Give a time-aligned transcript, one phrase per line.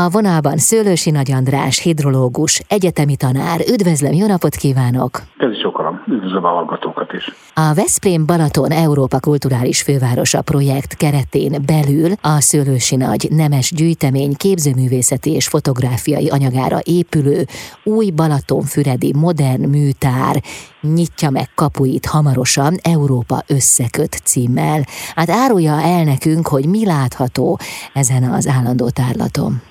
[0.00, 3.60] A vonalban Szőlősi Nagy András, hidrológus, egyetemi tanár.
[3.72, 5.22] Üdvözlöm, jó napot kívánok!
[5.38, 7.32] Ez is sokalom, üdvözlöm a hallgatókat is.
[7.54, 15.32] A Veszprém Balaton Európa Kulturális Fővárosa projekt keretén belül a Szőlősi Nagy Nemes Gyűjtemény képzőművészeti
[15.32, 17.44] és fotográfiai anyagára épülő
[17.84, 20.42] új Balatonfüredi modern műtár
[20.80, 24.84] nyitja meg kapuit hamarosan Európa összeköt címmel.
[25.14, 27.58] Hát árulja el nekünk, hogy mi látható
[27.92, 29.62] ezen az állandó tárlaton.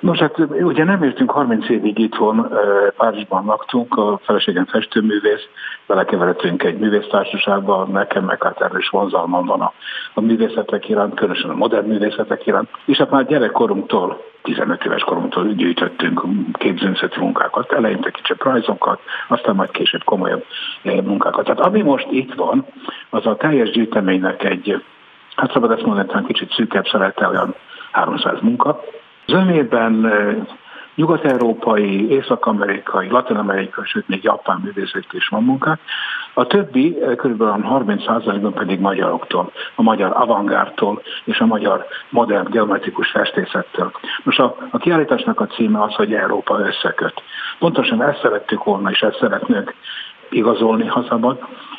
[0.00, 2.48] Nos, hát ugye nem értünk 30 évig itthon,
[2.96, 5.48] Párizsban laktunk, a feleségem festőművész,
[5.86, 9.72] belekeveredtünk egy művésztársaságba, nekem meg hát erről is vonzalmam van a,
[10.14, 15.46] a művészetek iránt, különösen a modern művészetek iránt, és hát már gyerekkorunktól 15 éves korunktól
[15.46, 16.22] gyűjtöttünk
[16.52, 20.44] képzőművészeti munkákat, eleinte kicsit rajzonkat, aztán majd később komolyabb
[20.82, 21.44] munkákat.
[21.44, 22.66] Tehát ami most itt van,
[23.10, 24.82] az a teljes gyűjteménynek egy,
[25.36, 27.54] hát szabad ezt mondani, kicsit szűkebb szerete, olyan
[27.92, 28.80] 300 munka,
[29.26, 30.12] Zömében
[30.94, 35.80] nyugat-európai, észak-amerikai, latin-amerikai, sőt még japán művészek is van munkák.
[36.34, 37.42] A többi kb.
[37.42, 43.92] 30%-ban pedig magyaroktól, a magyar avantgártól és a magyar modern geometrikus festészettől.
[44.22, 47.22] Most a, a kiállításnak a címe az, hogy Európa összeköt.
[47.58, 49.74] Pontosan ezt szerettük volna, és ezt szeretnénk
[50.30, 51.36] igazolni, ha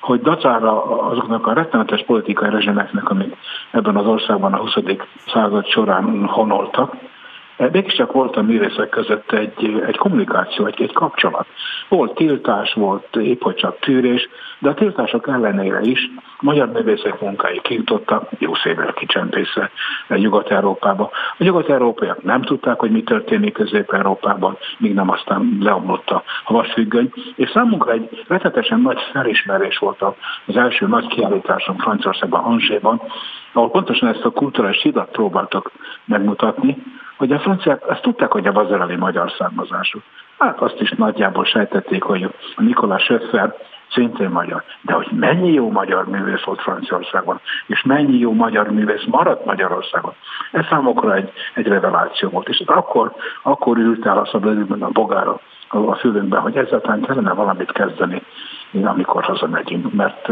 [0.00, 3.36] hogy dacára azoknak a rettenetes politikai rezsimeknek, amik
[3.70, 4.74] ebben az országban a 20.
[5.26, 6.94] század során honoltak,
[7.68, 11.46] mégiscsak volt a művészek között egy, egy kommunikáció, egy, egy kapcsolat.
[11.88, 17.60] Volt tiltás, volt épp hogy csak tűrés, de a tiltások ellenére is magyar művészek munkái
[17.62, 19.70] kijutottak, jó szépen kicsempészve
[20.08, 21.10] Nyugat-Európába.
[21.38, 27.50] A nyugat-európaiak nem tudták, hogy mi történik Közép-Európában, míg nem aztán leomlott a vasfüggöny, és
[27.50, 30.02] számunkra egy rettetesen nagy felismerés volt
[30.46, 33.02] az első nagy kiállításon Franciaországban, Angéban,
[33.52, 35.70] ahol pontosan ezt a kulturális hidat próbáltak
[36.04, 36.76] megmutatni,
[37.20, 39.98] hogy a franciák azt tudták, hogy a vazereli magyar származású.
[40.38, 42.22] Hát azt is nagyjából sejtették, hogy
[42.56, 43.54] a Nikolás Söffer
[43.90, 44.62] szintén magyar.
[44.80, 50.12] De hogy mennyi jó magyar művész volt Franciaországban, és mennyi jó magyar művész maradt Magyarországon,
[50.52, 52.48] ez számokra egy, egy reveláció volt.
[52.48, 57.72] És akkor, akkor ült el a szabadidőben a bogára a fülünkben, hogy ezzel kellene valamit
[57.72, 58.22] kezdeni,
[58.84, 60.28] amikor hazamegyünk, mert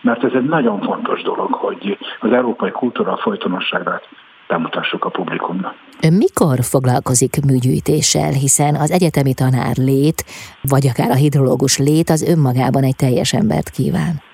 [0.00, 4.08] mert ez egy nagyon fontos dolog, hogy az európai kultúra folytonosságát
[4.48, 5.74] bemutassuk a publikumnak.
[6.10, 10.24] Mikor foglalkozik műgyűjtéssel, hiszen az egyetemi tanár lét,
[10.62, 14.26] vagy akár a hidrológus lét az önmagában egy teljes embert kíván?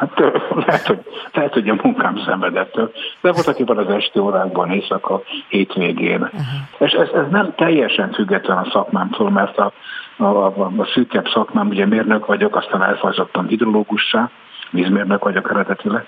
[0.00, 0.18] Hát
[0.66, 0.98] lehet, hogy,
[1.32, 6.20] lehet, hogy a munkám szenvedettől, de volt, akiben az este órákban, éjszaka, hétvégén.
[6.20, 6.40] Uh-huh.
[6.78, 9.72] És ez, ez nem teljesen független a szakmámtól, mert a,
[10.16, 14.30] a, a, a szűkebb szakmám, ugye mérnök vagyok, aztán elfajzottam hidrológussá,
[14.70, 16.06] vízmérnök vagyok eredetileg,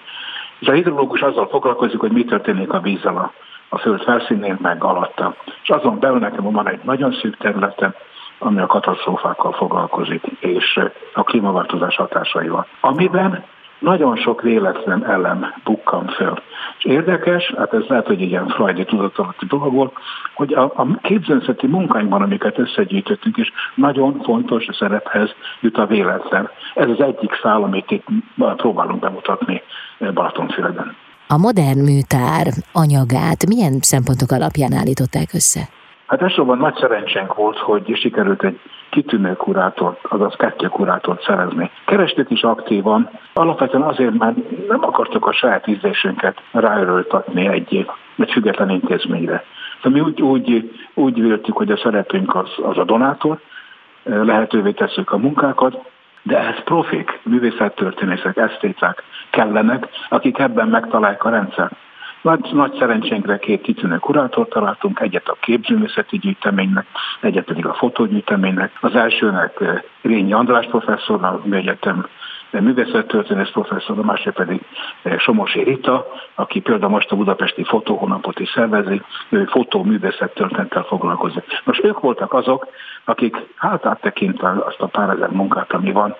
[0.62, 3.32] és a hidrológus azzal foglalkozik, hogy mi történik a vízzel a,
[3.68, 5.34] a föld felszínén, meg alatta.
[5.62, 7.94] És azon belül nekem van egy nagyon szűk területe,
[8.38, 10.80] ami a katasztrófákkal foglalkozik, és
[11.14, 12.66] a klímaváltozás hatásaival.
[12.80, 13.44] Amiben
[13.82, 16.42] nagyon sok véletlen ellen bukkan föl.
[16.78, 19.92] És érdekes, hát ez lehet, hogy egy ilyen freudi tudatalatti dolog volt,
[20.34, 26.48] hogy a, a képzőszeti munkánkban, amiket összegyűjtöttünk, és nagyon fontos szerephez jut a véletlen.
[26.74, 28.06] Ez az egyik szál, amit itt
[28.56, 29.62] próbálunk bemutatni
[29.98, 30.96] Balatonfüreden.
[31.28, 35.60] A modern műtár anyagát milyen szempontok alapján állították össze?
[36.12, 41.70] Hát elsősorban nagy szerencsénk volt, hogy sikerült egy kitűnő kurátort, azaz kettő kurátort szerezni.
[41.86, 47.86] Kerestük is aktívan, alapvetően azért, mert nem akartuk a saját ízlésünket ráerőltetni egy,
[48.16, 49.44] egy független intézményre.
[49.82, 53.38] De mi úgy, úgy, úgy véltük, hogy a szerepünk az, az a donátor,
[54.02, 55.78] lehetővé tesszük a munkákat,
[56.22, 61.74] de ez profik, művészettörténészek, esztéták kellenek, akik ebben megtalálják a rendszert.
[62.22, 66.86] Nagy, nagy szerencsénkre két kitűnő kurátort találtunk, egyet a képzőművészeti gyűjteménynek,
[67.20, 68.72] egyet pedig a fotógyűjteménynek.
[68.80, 72.06] Az elsőnek eh, Rényi András professzor, a Egyetem
[72.50, 74.60] művészettörténész professzor, a másik pedig
[75.02, 81.44] eh, Somosi Rita, aki például most a budapesti fotóhónapot is szervezi, ő fotó művészettörténettel foglalkozik.
[81.64, 82.66] Most ők voltak azok,
[83.04, 86.14] akik hát áttekintve azt a pár ezer munkát, ami van,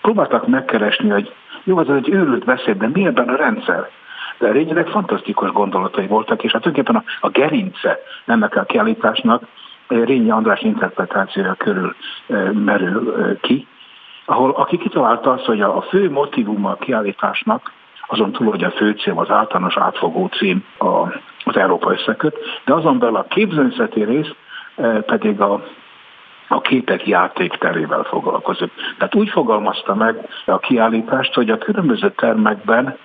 [0.00, 1.32] próbáltak megkeresni, hogy
[1.64, 3.90] jó, az egy őrült beszéd, de mi ebben a rendszer?
[4.38, 9.42] De lényegleg fantasztikus gondolatai voltak, és hát tulajdonképpen a, a gerince ennek a kiállításnak
[9.88, 11.94] eh, Rényi András interpretációja körül
[12.26, 13.66] eh, merül eh, ki,
[14.24, 17.72] ahol aki kitalálta azt, hogy a fő motivuma a kiállításnak,
[18.08, 20.86] azon túl, hogy a fő cím, az általános átfogó cím a,
[21.44, 24.30] az Európa összeköt, de azon belül a képzőnyszeti rész
[25.06, 25.64] pedig a,
[26.48, 28.72] a képek játékterével foglalkozik.
[28.98, 32.96] Tehát úgy fogalmazta meg a kiállítást, hogy a különböző termekben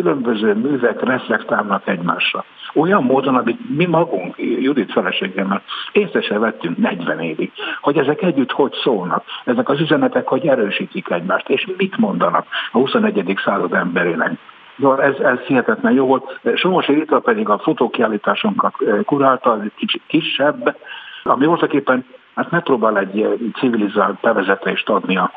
[0.00, 2.44] különböző művek reflektálnak egymásra.
[2.74, 5.62] Olyan módon, amit mi magunk, Judit feleségemmel
[5.92, 11.10] észre se vettünk 40 évig, hogy ezek együtt hogy szólnak, ezek az üzenetek hogy erősítik
[11.10, 13.40] egymást, és mit mondanak a 21.
[13.44, 14.32] század emberének.
[14.80, 16.40] Szóval ez, ez hihetetlen jó volt.
[16.54, 20.76] Somosi Rita pedig a fotókiállításunkat eh, kurálta, egy kicsit kisebb,
[21.22, 22.04] ami voltak éppen
[22.34, 25.30] hát megpróbál egy eh, civilizált bevezetést adni a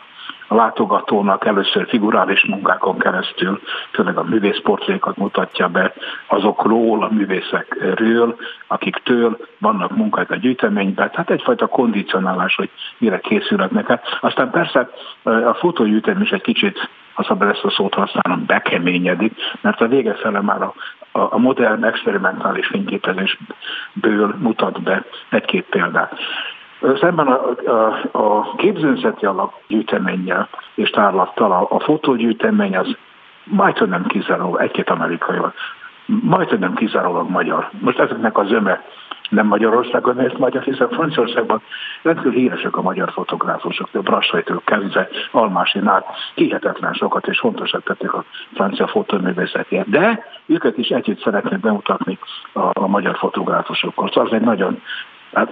[0.51, 3.61] a látogatónak először figurális munkákon keresztül,
[3.91, 5.93] főleg a művészportrékat mutatja be
[6.27, 8.35] azokról, a művészekről,
[8.67, 14.01] akiktől vannak munkák a gyűjteményben, tehát egyfajta kondicionálás, hogy mire készülhetnek el.
[14.21, 14.89] Aztán persze
[15.23, 20.13] a fotógyűjtemény is egy kicsit, ha szabad ezt a szót használom, bekeményedik, mert a vége
[20.13, 20.73] fele már a,
[21.11, 26.19] a modern experimentális fényképezésből mutat be egy-két példát.
[26.99, 32.95] Szemben a, a, a képzőnzeti alapgyűjteménnyel és tárlattal a, a fotógyűjtemény az
[33.43, 35.53] majdnem nem kizárólag, egy-két amerikai van,
[36.05, 37.69] majdnem nem kizárólag magyar.
[37.79, 38.83] Most ezeknek az öme
[39.29, 41.61] nem Magyarországon, mert magyar, hiszen Franciaországban
[42.01, 48.13] rendkívül híresek a magyar fotográfusok, a Brassajtól kezdve Almásin át hihetetlen sokat és fontosat tettek
[48.13, 48.23] a
[48.53, 49.89] francia fotóművészetért.
[49.89, 52.19] De őket is együtt szeretnék bemutatni
[52.53, 54.07] a, a magyar fotográfusokkal.
[54.07, 54.81] Szóval az egy nagyon
[55.33, 55.49] Hát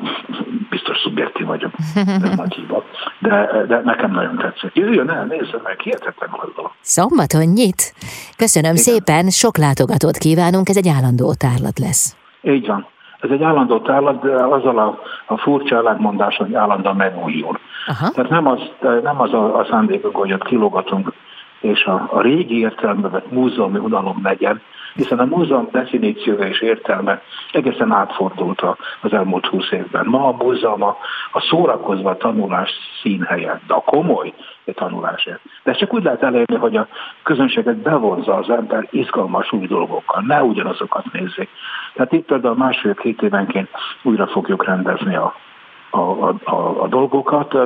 [0.70, 2.84] biztos szubjektív vagyok, nem nagy hiba.
[3.20, 4.72] De, de nekem nagyon tetszik.
[4.74, 6.72] Jöjjön el, nézze meg, hihetetlen az dolog.
[6.82, 7.94] Szombaton nyit.
[8.38, 8.84] Köszönöm Igen.
[8.84, 12.16] szépen, sok látogatót kívánunk, ez egy állandó tárlat lesz.
[12.42, 12.88] Így van.
[13.20, 17.60] Ez egy állandó tárlat, de azzal a, a furcsa ellentmondás, hogy állandóan megújul.
[17.88, 18.10] Aha.
[18.10, 18.60] Tehát nem az,
[19.04, 21.14] nem az a, a szándékok, hogy ott kilógatunk,
[21.62, 24.62] és a, a régi értelemben múzeumi unalom legyen,
[24.94, 27.22] hiszen a múzeum definíciója és értelme
[27.52, 28.62] egészen átfordult
[29.02, 30.06] az elmúlt húsz évben.
[30.06, 30.98] Ma a múzeum a,
[31.32, 32.72] a szórakozva tanulás
[33.02, 34.34] színhelye, de a komoly
[34.74, 35.40] tanulásért.
[35.64, 36.88] De csak úgy lehet elérni, hogy a
[37.24, 41.50] közönséget bevonza az ember izgalmas új dolgokkal, ne ugyanazokat nézzék.
[41.94, 43.70] Tehát itt például másfél-két évenként
[44.02, 45.36] újra fogjuk rendezni a,
[45.90, 47.58] a, a, a dolgokat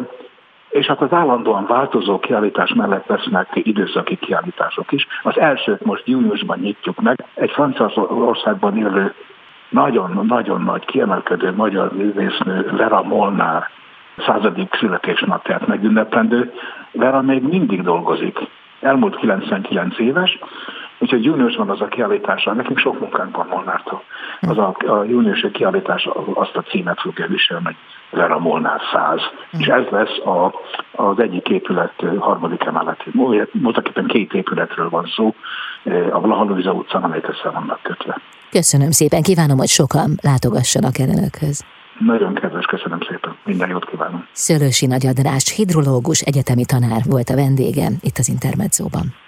[0.74, 5.08] és hát az állandóan változó kiállítás mellett lesznek időszaki kiállítások is.
[5.24, 7.26] Az elsőt most júniusban nyitjuk meg.
[7.34, 9.14] Egy Franciaországban élő
[9.70, 13.70] nagyon-nagyon nagy kiemelkedő magyar művésznő Vera Molnár
[14.26, 16.54] századik születésnapját megünneplendő.
[16.92, 18.40] Vera még mindig dolgozik.
[18.80, 20.40] Elmúlt 99 éves,
[20.98, 24.04] Úgyhogy júniusban az a kiállítása, nekünk sok munkánk van Molnártól.
[24.42, 27.78] Az a, a júniusi kiállítás azt a címet fogja viselni,
[28.40, 29.20] Molnár 100.
[29.20, 29.60] Mm.
[29.60, 30.54] És ez lesz a,
[30.92, 33.12] az egyik épület harmadik emeleti.
[33.54, 35.36] Voltak éppen két épületről van szó,
[36.12, 38.18] a Blahalúza utcán, amelyek össze vannak kötve.
[38.52, 41.66] Köszönöm szépen, kívánom, hogy sokan látogassanak el önökhöz.
[42.00, 43.36] Nagyon kedves, köszönöm szépen.
[43.46, 44.28] Minden jót kívánom.
[44.32, 49.23] Szőlősi Nagy Adrás, hidrológus, egyetemi tanár volt a vendége itt az Intermedzóban.